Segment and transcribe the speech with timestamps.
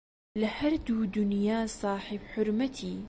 [0.41, 2.95] لە هەردوو دونیا ساحێب حورمەتی